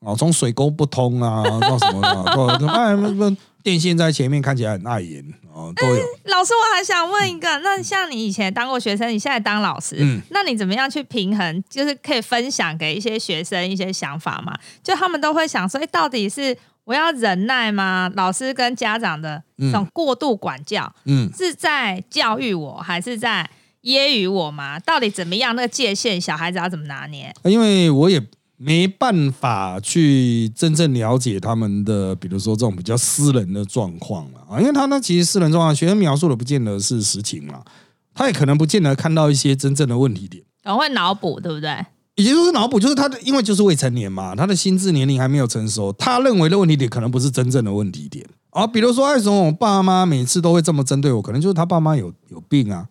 [0.00, 6.02] 哦，从水沟不通啊到什么的，都都哎那那电线在前面看起来很碍眼哦，都有。
[6.24, 11.64] 老师，我还想问一个，那像你以前当过学生，你现在当老师，嗯那你怎么样去平衡？
[11.70, 14.52] 就是可以分享给一些学生一些想法嘛？
[14.82, 18.10] 就他们都会想说，哎，到底是我要忍耐吗？
[18.14, 23.48] 老师跟家长的这种过度管教，嗯，是在教育我，还是在
[23.82, 24.78] 揶揄我吗？
[24.80, 25.54] 到底怎么样？
[25.54, 27.32] 那个界限，小孩子要怎么拿捏？
[27.44, 28.20] 因为我也
[28.56, 37.62] 没办法去真正了解他们的，比如说这种比较私人的状况了啊，因为他呢其实私人状况，学生描述的不见得是实情嘛，
[38.14, 40.44] 他也可能不见得看到一些真正的问题点。
[40.64, 41.84] 我会脑补，对不对？
[42.22, 48.66] 也就是脑补，就是他的，因为就是未成年嘛，他的心智年龄还没有成熟，他认为的问题点可能不是真正的问题点啊。
[48.66, 51.20] 比如说，为什么我爸妈每次都会这么针对我？
[51.20, 52.88] 可能就是他爸妈有有病啊，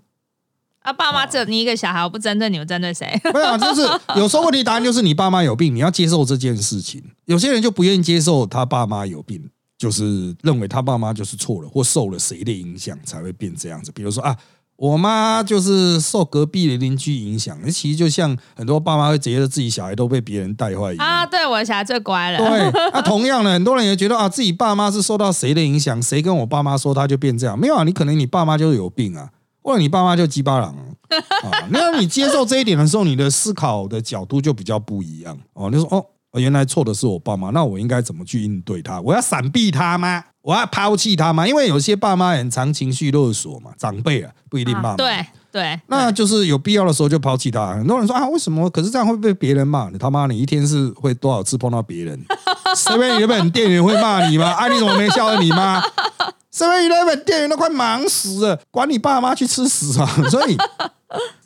[0.82, 3.20] 啊，爸妈只有你一个小孩，我不针对你，我针对谁？
[3.34, 3.82] 没有啊，就是
[4.20, 7.04] 有时候问题答案就是你爸妈有病，你要接受这件事情。
[7.26, 13.92] 有些人就不愿意接受他爸妈有病，就是认为他爸妈就是错了，或受了谁的影响才会变这样子。
[13.92, 14.36] 比如说啊，
[14.82, 21.08] 我妈就是受隔壁的邻居影响，那其实就像很多爸妈会觉得自己小孩都被别人带坏一样。
[21.08, 22.40] 啊，对，我的小孩最乖了。
[22.40, 27.60] 对，那、同样的，很多人也觉得啊，自己爸妈是受到谁的影响，谁跟我爸妈说他就变这样。
[27.60, 29.30] 没有啊，你可能你爸妈就是有病啊，
[29.62, 30.82] 或者你爸妈就鸡巴狼啊。
[31.46, 35.70] 啊那你接受这一点的时候，你的思考的角度就比较不一样哦。
[35.70, 36.04] 你说哦，
[36.40, 39.02] 原来错的是我爸妈，那我应该怎么去应对他？
[39.02, 40.24] 我要闪避他吗？
[40.42, 41.48] 我要抛弃他吗？
[41.48, 44.90] 因为有些爸妈很常情绪勒索嘛，长辈啊不一定爸妈。
[44.92, 47.74] 啊对对，那就是有必要的时候就抛弃他。
[47.74, 48.70] 很多人说啊，为什么？
[48.70, 52.18] 可是这样会被别人骂你他妈，你一天是会多少次碰到别人？
[52.74, 54.46] Seven Eleven 店员会骂你吗？
[54.50, 55.82] 啊，你怎么没笑话你妈？
[56.56, 60.06] Seven Eleven 店员都快忙死了，管你爸妈去吃屎啊！
[60.32, 60.56] 所以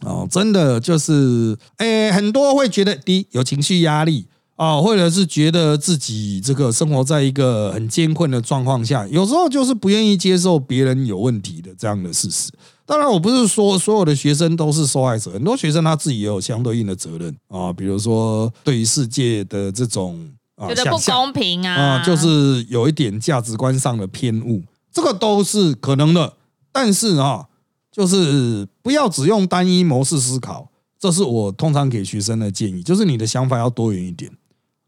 [0.05, 4.27] 哦，真的就是，诶，很多会觉得第一有情绪压力。
[4.55, 12.49] 啊，或者是觉得自己这个生活在一个很艰困的状况下，有时候就是不愿意接受别人有问题的这样的事实。
[12.85, 24.61] 当然，我不是说所有的学生都是受害者，很多学生他自己也有相对应的责任啊，比如说对于世界的这种啊觉得不公平啊，啊，就是有一点价值观上的偏误，
[24.93, 26.33] 这个都是可能的。
[26.71, 27.47] 但是啊，
[27.91, 34.31] 就是不要只用单一模式思考，这是我通常给学生的建议，就是你的想法要多元一点，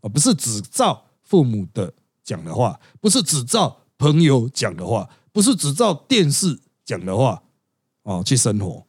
[0.08, 1.94] 不是只照父母的
[2.24, 7.42] 讲的话，不是只照朋友讲的话，不是只照电视讲的话
[8.04, 8.86] 哦去生活。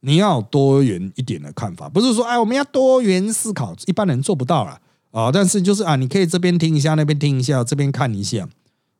[0.00, 4.80] 你要多元一点的看法，不是说哎我们要多元思考，一般人做不到啦。
[5.10, 5.32] 啊。
[5.32, 8.48] 但是就是啊，你可以这边听一下，那边听一下，这边看一下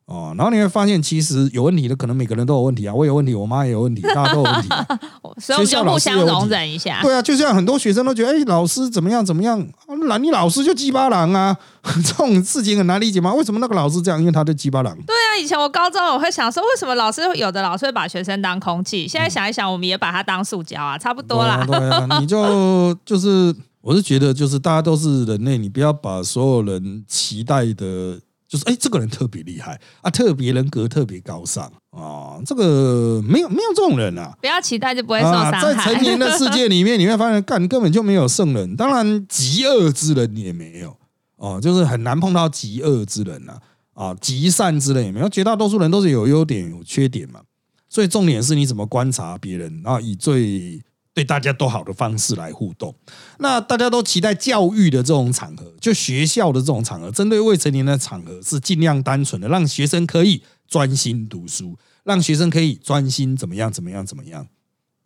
[0.06, 4.86] 哦，然后你会发现其实有问题的，可能每个人都有问题啊，我有问题，我妈也有问题，大家都有问题、啊。
[5.38, 7.00] 所以我们就互相容忍一下。
[7.02, 9.66] 对啊，就像很多学生都觉得，哎，老师怎么样怎么样，
[10.06, 13.34] 那你老师就鸡巴狼啊，这种事情很难理解吗？
[13.34, 14.20] 为什么那个老师这样？
[14.20, 14.94] 因为他就鸡巴狼。
[15.04, 19.08] 对啊，以前我高中我会想说，为什么老师有的老师会把学生当空气？
[19.08, 21.64] 现在想一想，我们也把他当塑胶啊，差不多啦。
[21.66, 34.36] 对啊，对啊你就 就是，我是觉得就是大家都是人类，你不要把所有人期待的，就是哎，这个人特别厉害啊，特别人格特别高尚啊，这个没有没有这种人啊。
[34.40, 35.94] 不要期待就不会受啊，在伤害。
[35.94, 40.96] 成年的世界里面，你会发现，干根本就没有圣人，当然极恶之人也没有
[41.36, 43.58] 哦，就是很难碰到极恶之人呐、
[43.94, 47.40] 啊，极善之人也没有，绝大多数人都是有优点有缺点嘛，
[47.88, 50.80] 所以重点是你怎么观察别人，然后以最
[51.16, 52.94] 对大家都好的方式来互动。
[53.38, 64.46] 那大家都期待教育的这种场合，就学校的这种场合，针对未成年的场合是尽量单纯的，让学生可以专心读书，让学生可以专心怎么样怎么样怎么样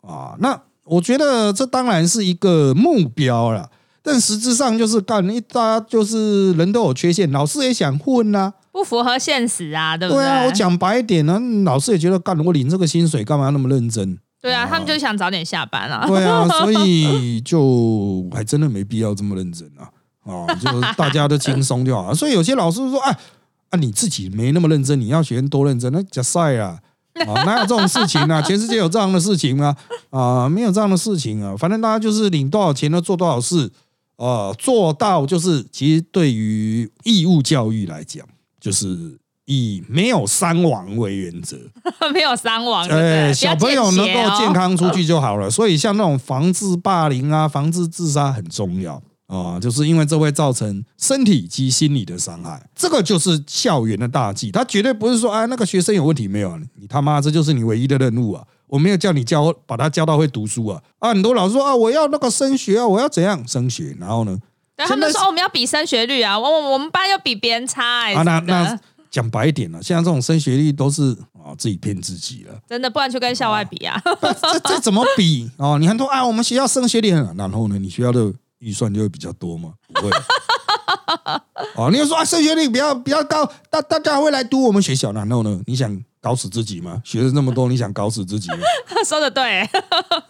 [0.01, 0.35] 啊？
[0.39, 3.71] 那我觉得这当然是一个目标了，
[4.03, 14.19] 但实质上就是干一大家就是人都有缺陷，老师也想混呐、不符合现实啊，对不对啊，我讲白一点呢、老师也觉得干我领这个薪水干嘛那么认真？
[14.41, 16.07] 对啊，他们就想早点下班啊。
[16.07, 19.87] 对啊，所以就还真的没必要这么认真啊。
[20.23, 22.13] 啊，就是大家都轻松就好。
[22.15, 23.11] 所以有些老师说，哎，
[23.69, 26.79] 啊你自己没那么认真，你要学生多认真，那假赛啊。
[27.27, 28.41] 啊，哪有这种事情呢？
[28.47, 29.75] 全世界有这样的事情吗？
[30.11, 31.53] 啊，没有这样的事情啊。
[31.57, 33.69] 反正大家就是领多少钱呢，做多少事，
[34.15, 38.25] 呃，做到就是其实对于义务教育来讲，
[38.61, 39.19] 就是
[39.51, 41.57] 以没有伤亡为原则，
[42.13, 44.75] 没有伤亡，哎，小朋友能够健康。
[44.77, 45.49] 出去就好了。
[45.51, 49.01] 所以像那种防治霸凌啊、防治自杀很重要。
[49.27, 54.51] 啊，就是因为这会造成身体及心理的伤害，这个就是校园的大忌。
[54.51, 56.57] 他绝对不是说，哎，那个学生有问题没有？
[56.77, 58.43] 你他妈这就是你唯一的任务啊！
[58.67, 60.81] 我没有叫你教，把他教到会读书啊！
[60.99, 63.95] 啊，很多老师说啊，我要那个升学啊，我要怎样升学？
[63.97, 64.37] 然后呢？
[64.75, 68.13] 他们说我们要比升学率啊，我我我们班要比别人差哎。
[68.13, 68.77] 啊，那那
[69.11, 72.59] 讲白一点了，现在这种升学率都是啊自己骗自己了。
[72.67, 74.01] 真的，不然就跟校外比啊。
[74.41, 75.77] 这这怎么比哦？
[75.77, 78.33] 你很多啊，我们学校升学率很，然后呢，你学校的。
[78.61, 79.73] 预算就会比较多嘛？
[79.91, 80.11] 不会。
[81.75, 85.59] 哦， 你要说啊，升学率比较比较高，大大家会来读我们学校，然后呢？
[85.65, 87.01] 你想搞死自己吗？
[87.03, 88.57] 学生那么多，你想搞死自己吗？
[89.03, 89.61] 说的对。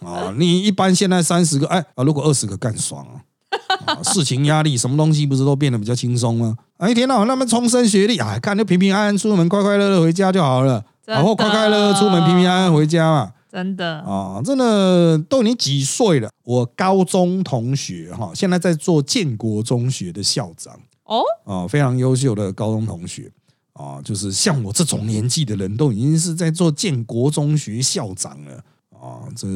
[0.00, 3.20] 啊，你一般现在三十个，哎啊，如果二十个干爽啊，
[4.04, 6.56] 事情压力什么东西不是都变得比较轻松吗？
[6.78, 13.32] 啊，一天到晚那么冲升学历，啊，看就平平安安出门，快快乐乐回家就好了，然后快快乐乐出门，平平安安回家嘛。
[13.50, 16.30] 真的啊，真的都你几岁了？
[16.44, 23.30] 我高中同学哈，现在在做建国中学的校长哦，啊，非常优秀的高中同学
[23.74, 28.54] 啊，就是像我这种年纪的人都已经是在做建国中学校长了
[28.98, 29.46] 啊，这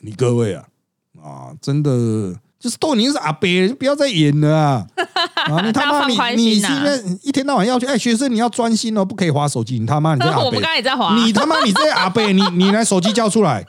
[0.00, 0.64] 你各位啊
[1.22, 2.34] 啊，真的。
[2.66, 4.86] 就是都已经是阿伯，就不要再演了啊！
[5.46, 9.78] 啊，你他妈你你现在一天到晚要去哎，学生你要专心哦，不可以划手机。
[9.78, 11.14] 你他妈你这阿伯，我刚才也在划。
[11.14, 13.64] 你他妈你这阿伯，你你来手机交出来，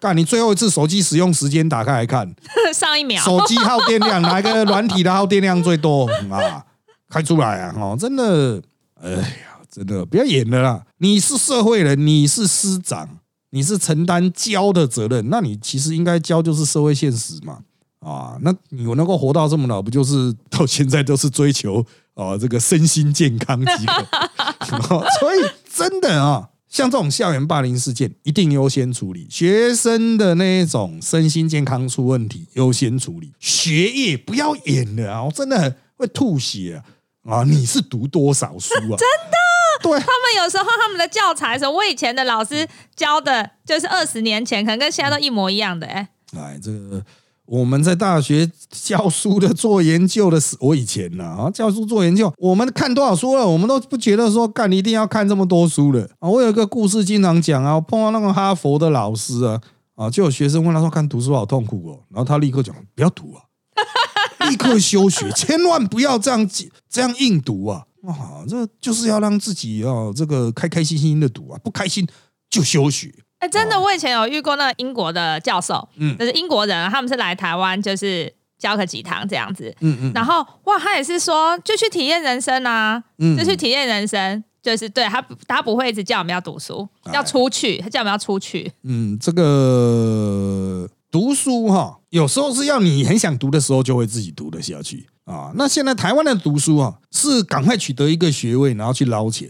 [0.00, 2.34] 干你最后一次手机使用时间打开来看，
[2.72, 6.64] 上一秒手机耗电量哪一个软体的耗电量最多啊？
[7.10, 7.74] 开出来啊！
[7.76, 8.62] 哦，真的，
[9.02, 9.24] 哎呀，
[9.70, 10.82] 真的不要演了啦！
[10.96, 13.06] 你是社会人，你是师长，
[13.50, 17.58] 你是承担教的责任，那你其实应该教就是社会现实嘛。
[18.00, 21.84] 啊，那你能够活到这么老，不就是到现在都是追求
[22.14, 23.86] 啊这个身心健康即
[24.66, 25.04] 可？
[25.20, 25.40] 所以
[25.72, 35.24] 真的啊，像这种校园霸凌事件，一定优先处理学生的那种身心健康出问题，优先处理学业不要演了啊！
[35.24, 36.82] 我真的会吐血
[37.24, 37.42] 啊！
[37.44, 38.96] 你是读多少书啊？
[38.96, 39.36] 真的，
[39.82, 46.08] 对他们有时候他们的教材，候，我以前的老师教的，就是二十年前，可能跟现在都一模一样的哎。
[46.36, 47.04] 哎，这个。
[47.48, 56.28] 我们在大学教书的、做研究的时，我以前呢啊，教书做研究，我们看多少书了，我们都不觉得说干，你一定要看这么多书了啊。
[56.28, 59.58] 我有一个故事经常讲啊，我碰到那个哈佛的老师啊，
[59.94, 63.40] 啊，就有学生问他说，看读书好痛苦哦，然后他立刻讲，不要读啊，
[64.50, 66.46] 立刻休学，千万不要这样
[66.90, 72.06] 这样硬读啊，啊，这就是要让自己啊，这个开开心心的读啊，不开心
[72.50, 73.10] 就休学。
[73.38, 95.52] 哎，真的，我以前有遇过那个英国的教授，嗯，就是英国人，他们是来台湾，就是教个几堂这样子，嗯嗯，然后哇，他也是说，就去体验人生啊，嗯，就去体验人生，就是对他，他不会一直叫我们要读书，要出去，他叫我们要出去，嗯，这个读书哈，有时候是要你很想读的时候，就会自己读得下去啊。
[95.54, 99.48] 那现在台湾的读书啊，是赶快取得一个学位，然后去捞钱，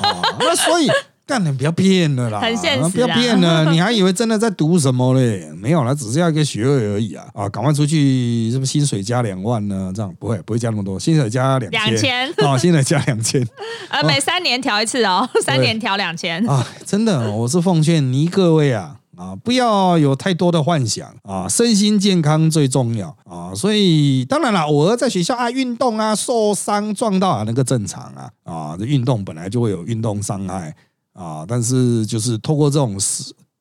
[0.00, 0.88] 啊，那所以。
[1.24, 2.40] 干你不要骗了啦！
[2.40, 5.48] 很现实，不要骗了， 你还以为真的在读什么嘞？
[5.56, 7.24] 没有啦，只是要一个学位而已啊！
[7.32, 9.92] 啊，赶快出去，是不是薪水加两万呢？
[9.94, 13.46] 这样不会不会加那么多，薪水加两两千 啊，薪水加两千，
[13.88, 16.66] 呃，每三年调一次哦，三年调两千啊！
[16.84, 23.54] 真的，我是奉劝你各位啊啊，不要有太多的幻想啊，身心健康最重要啊！
[23.54, 30.74] 所以当然了，偶尔在学校啊运动啊受伤撞到啊那个正常啊啊，这运动本来就会有运动伤害。
[31.12, 32.96] 啊，但是就是透过这种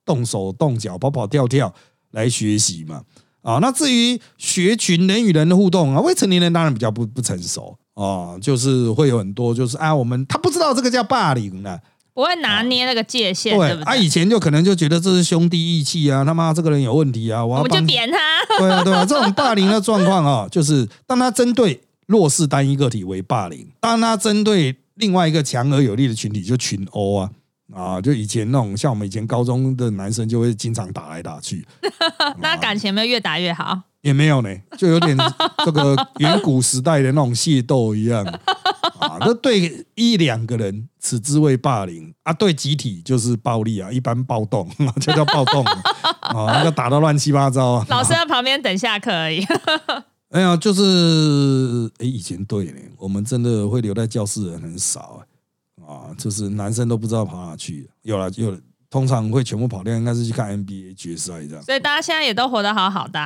[0.06, 1.74] 动手动脚、跑跑跳跳
[2.12, 3.02] 来学习嘛。
[3.42, 11.80] 啊，那至于学群人与人的互动啊，未成年人当然比较不不成熟啊，就是会有很多就是啊，我们他不知道这个叫霸凌呢，
[12.14, 18.17] 不会拿捏那个界限，对啊，以前就可能就觉得这是兄弟义气啊，他妈这个人有问题啊，我们就扁他，
[18.60, 27.32] 对啊，对啊，这种霸凌的状况啊，就是当他针对弱势单一个体为霸凌，当他针对另外一个强而有力的群体就群殴啊。
[27.74, 31.65] 啊，就以前那种像我们以前高中的男生，就会经常打来打去。
[32.40, 33.82] 那感情没有越打越好？
[34.02, 35.15] 也没有呢，就有点
[35.63, 38.26] 这个远古时代的那种械斗一样。
[38.98, 44.67] 啊，那对一两个人，此之谓霸凌啊；对集体就是暴力啊，一般暴动
[45.00, 45.63] 就叫暴动
[46.22, 47.84] 啊，那个打到乱七八糟。
[47.90, 49.46] 老师在旁边等下课而已。
[50.30, 55.22] 哎呀，就是哎，以前对呢，我们真的会留在教室的人很少
[55.92, 58.58] 啊，就是男生都不知道跑哪去，有了有了，
[58.89, 61.63] 通常会全部跑掉，应该是去看 NBA 决赛这样。
[61.63, 63.19] 所以大家现在也都活得好好的。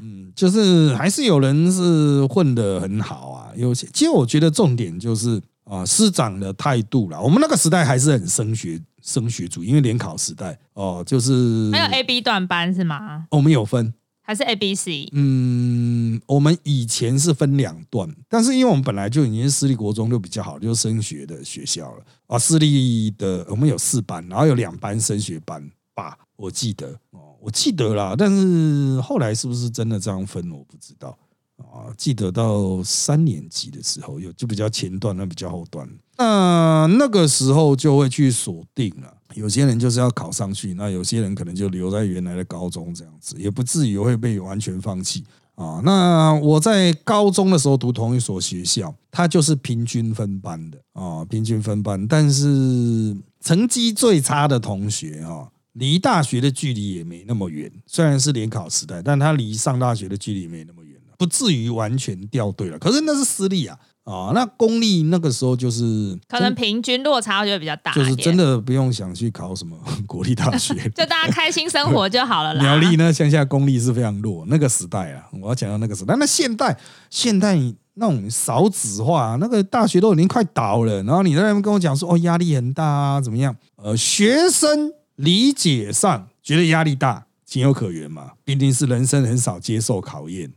[0.00, 7.20] 嗯，就是还是有人是混得很好啊，有些其实我觉得重点就是啊，师长的态度啦。
[7.20, 13.26] 我们那个时代还是很升学升学主义，因为联考时代哦，就是还有 A B 段班是吗？
[13.30, 13.92] 我们有分。
[14.30, 15.08] 还是 A B C？
[15.10, 22.38] 嗯，我们以前是分两段，但是因为我们本来就已经是私立国中，就比较好，就是升学的学校了啊。
[22.38, 28.14] 私立的我们有四班，然后有两班升学班吧，我记得哦，我记得啦。
[28.16, 31.18] 但是后来是不是真的这样分，我不知道
[31.56, 31.90] 啊。
[31.98, 39.16] 记得到三年级的时候有就比较前段，那比较后段，那那个时候就会去锁定了。
[39.34, 45.24] 有些人就是要考上去，那有些人可能就留在原来的高中这样子，也不至于会被完全放弃
[45.54, 45.80] 啊。
[45.84, 52.06] 那我在高中的时候读同一所学校，它就是平均分班的啊，平均分班。
[52.08, 57.70] 但是成绩最差的同学啊，离大学的距离也没那么远。
[57.86, 62.78] 虽然是联考时代，但他离上大学的距离没那么远了，不至于完全掉队了。
[62.78, 63.78] 可是那是私立啊。
[64.04, 69.76] 啊，那公立那个时候就是可能平均落差就会比较大，就是真的不用想去考什么
[70.06, 72.62] 国立大学， 就大家开心生活就好了啦。
[72.62, 76.16] 苗栗呢，乡下公立是非常弱，那个时代啊，我要讲到那个时代。
[76.18, 76.76] 那现代
[77.10, 77.56] 现代
[77.94, 83.54] 那种少子化，那个大学都已经快倒了，然后你在那边跟我讲说哦压力很大啊，怎么样？
[83.76, 90.50] 呃，学生理解上觉得压力大，情有可原嘛，毕竟是人生很少接受考验。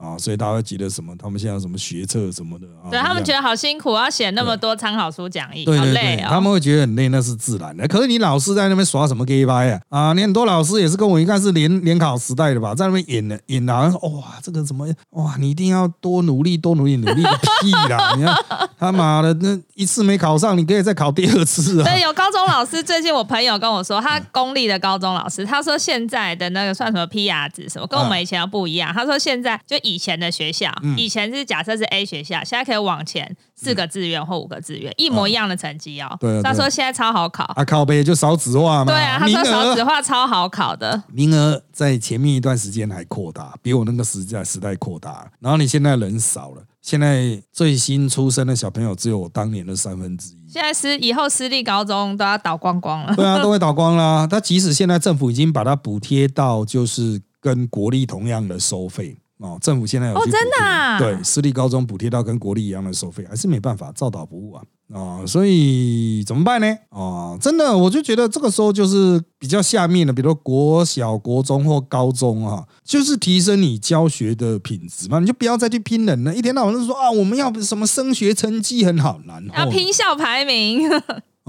[0.00, 1.14] 啊，所以大家记得什么？
[1.18, 2.88] 他们现在什么学测什么的啊？
[2.90, 6.28] 对他们觉得好辛苦，要写那么多参考书讲义，好累哦。
[6.30, 7.86] 他们会觉得很累，那是自然的。
[7.86, 9.78] 可是你老师在那边耍什么 gay 啊？
[9.90, 18.14] 啊，你很多老师也是跟我应该是联联考时代的吧，在那边演的演的，哇，这个什么哇，你一定要多努力，多努力，努力个屁啦！
[18.16, 18.34] 你看
[18.78, 21.84] 他妈的，那一次没考上，你可以再考第二次啊。
[21.84, 28.90] 对，有高中老师，最近我朋友跟我说，他公立的高中老师，他说现在的那个算什么 P R 值什么，跟我们以前不一样。
[28.94, 29.76] 他说现在就。
[29.89, 36.16] 以前的学校，以前是假设是 A 学校，现在可以往前四个志愿或五个志愿，一模一样的成绩哦。
[36.20, 38.92] 对，他说现在超好考，啊，考呗就少子化嘛。
[38.92, 45.30] 对啊，他说少子化超好考的，名额在前面一段时间还扩大，比我那个时代时代扩大。
[45.40, 50.50] 然后你现在人少了，现在最新出生的小朋友只有我当年的三分之一。
[50.50, 53.14] 现在私以后私立高中都要倒光光了。
[53.14, 54.26] 对啊，都会倒光啦。
[54.26, 59.16] 他即使现在政府已经把它补贴到，就是跟国立同样的收费。
[59.40, 64.62] 哦，政府现在有哦，真的对私立高中补贴到跟国立一样的收费，还是没办法照导不误啊
[64.92, 65.24] 啊！
[65.26, 66.66] 所以怎么办呢？
[66.90, 80.82] 啊，真的，我就觉得这个时候就是比较下面的，比如国小、国中或高中啊，就是提升你教学的品质嘛，你就不要再去拼人了，一天到晚就说啊，我们要什么升学成绩很好，然后要拼校排名。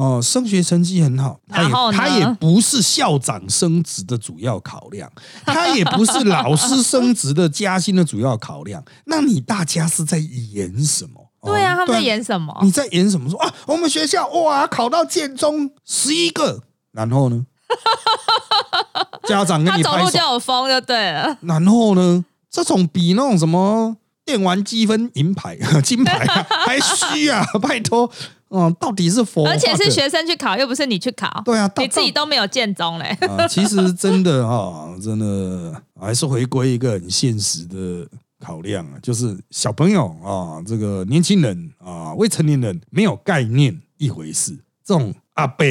[0.01, 5.11] 哦，升学成绩很好，他也他也不是校长升职的主要考量，
[5.45, 8.83] 他也不是老师升职的加薪的主要考量。
[9.05, 11.27] 那你大家是在演什么？
[11.43, 12.57] 对啊，他们在演什么？
[12.63, 13.29] 你在演什么？
[13.29, 17.45] 说啊，我们学校哇，考到建中十一个，然后呢？
[19.27, 21.37] 家长跟你走路就有风就对了。
[21.41, 22.25] 然后呢？
[22.49, 23.95] 这种比那种什么
[24.31, 26.25] 电玩积分银牌、 金牌
[26.65, 27.45] 还虚啊！
[27.61, 28.09] 拜托。
[28.53, 31.41] 嗯，到底是佛，而且是学生去考，又不是你去考。
[31.45, 33.05] 对啊，你自己都没有见中嘞。
[33.21, 38.05] 啊，其实真的啊，真的还是回归一个很现实的
[38.41, 44.53] 考量啊，就是小朋友啊，这个年轻人啊，未成年人没有概念一回事，
[44.83, 45.65] 这种阿伯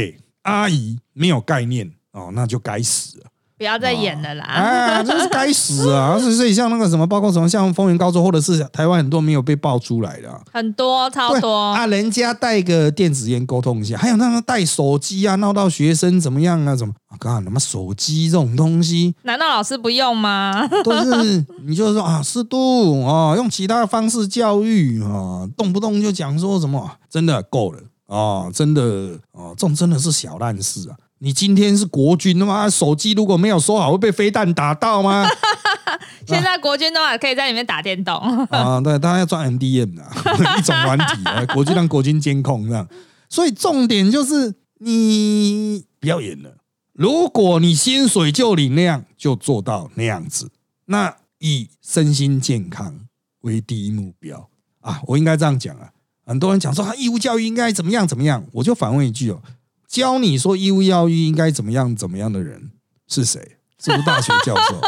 [0.45, 3.23] 阿姨没有概念哦，那就该死。
[3.61, 4.45] 不要再演了啦！
[4.49, 6.19] 啊，真是该死啊！
[6.19, 11.87] 所以像那个什么，包括什么像风云高中，或者是台湾很多没有被爆出来的，很多超多啊！
[11.87, 16.75] 人家带个电子烟沟通一下，还有那个带手机啊，闹到学生怎么样啊？
[16.75, 17.13] 怎么啊？
[17.21, 19.15] 干什么手机这种东西？
[19.25, 20.67] 难道老师不用吗？
[20.83, 28.49] 都是你就是说啊，适度啊，用其他的方式教育啊，动不动就讲说什么，真的够了啊！
[28.51, 30.97] 真的啊，这种真的是小烂事啊！
[31.23, 32.69] 你今天是国军的吗？
[32.69, 35.29] 手机如果没有收好，会被飞弹打到吗？
[36.27, 38.15] 现在国军的话可以在里面打电动
[38.51, 40.11] 啊，对，大家要装 MDM 啊，
[40.59, 42.87] 一种软体啊，国军让国军监控这样。
[43.29, 46.57] 所以重点就是你不要演了。
[46.93, 50.51] 如果你薪水就领那样，就做到那样子，
[50.87, 52.99] 那以身心健康
[53.43, 54.49] 为第一目标
[54.81, 55.91] 啊，我应该这样讲啊。
[56.25, 59.43] 很多人讲说义务教育应该怎么样怎么样，我就反问一句哦。
[59.91, 62.71] 教你说义务教育应该怎么样怎么样的人
[63.09, 63.41] 是谁？
[63.83, 64.79] 是不是大学教授？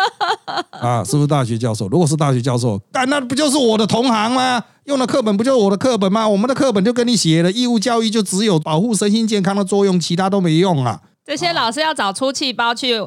[0.79, 1.89] 啊，是不是大学教授？
[1.89, 4.63] 如果是大学教授，干那不就是我的同行吗？
[4.85, 6.29] 用的课本不就是我的课本吗？
[6.29, 11.01] 我们的课本就跟你写了，义务教育就只有保护身心健康的作用，其他都没用啊。
[11.25, 13.01] 这些老师要找出气包去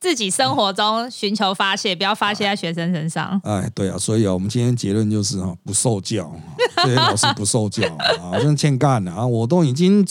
[0.00, 3.40] 自己生活中寻求发泄，不要发泄在学生身上。
[3.44, 6.32] 哎，对啊，所以啊，我们今天结论就是啊，不受教，
[6.76, 7.86] 这些老师不受教
[8.22, 9.26] 啊，真欠干的啊！
[9.26, 10.06] 我都已经，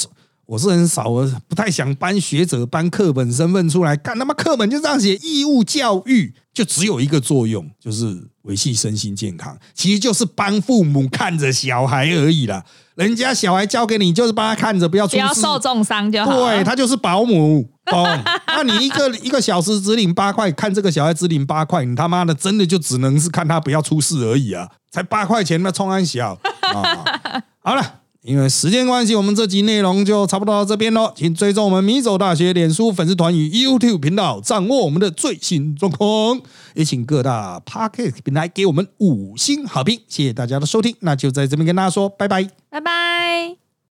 [0.48, 12.64] 我是很少，我不太想搬学者搬课本身份出来干，他妈课本就这样写，义务教育就只有一个作用，就是维系身心健康，其实就是帮父母看着小孩而已啦。
[12.96, 16.32] 人家小孩交给你，就是帮他看着，不要不要受重伤就好。
[16.32, 18.04] 对他就是保姆，懂？
[18.48, 24.68] 那你一个一个小时只领八块，看这个小孩只领八块，你他妈的真的就只能是看他不要出事而已啊！
[24.90, 27.44] 才八块钱，那冲安小啊！
[27.60, 31.14] 好了，因为时间关系，我们这集内容就差不多到这边喽。
[31.16, 36.42] 请追踪我们米走大学脸书粉丝团与 YouTube 频道，掌握我们的最新状况。
[36.74, 40.94] 也请各大 Pocket 平台给我们五星好评，谢谢大家的收听。
[41.00, 42.50] 那就在这边跟大家说拜拜。
[42.70, 43.67] 拜拜。